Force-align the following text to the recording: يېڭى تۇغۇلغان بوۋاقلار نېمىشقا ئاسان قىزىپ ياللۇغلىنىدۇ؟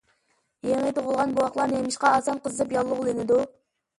يېڭى 0.67 0.93
تۇغۇلغان 0.99 1.35
بوۋاقلار 1.35 1.69
نېمىشقا 1.75 2.13
ئاسان 2.19 2.41
قىزىپ 2.47 2.73
ياللۇغلىنىدۇ؟ 2.79 3.37